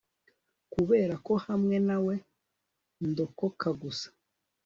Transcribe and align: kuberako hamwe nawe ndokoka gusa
kuberako 0.73 1.33
hamwe 1.45 1.75
nawe 1.87 2.15
ndokoka 3.09 3.67
gusa 3.81 4.07